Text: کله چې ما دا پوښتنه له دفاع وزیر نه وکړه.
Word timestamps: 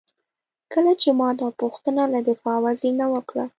کله 0.73 0.91
چې 1.01 1.09
ما 1.19 1.29
دا 1.39 1.47
پوښتنه 1.61 2.03
له 2.13 2.19
دفاع 2.29 2.57
وزیر 2.65 2.93
نه 3.01 3.07
وکړه. 3.13 3.43